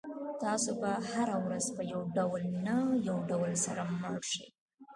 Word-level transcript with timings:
تاسو 0.43 0.71
به 0.81 0.91
هره 1.09 1.37
ورځ 1.45 1.65
په 1.75 1.81
یو 1.93 2.01
نه 2.65 2.77
یو 3.07 3.17
ډول 3.29 3.51
سره 3.65 3.83
مړ 4.01 4.17
شئ. 4.31 4.47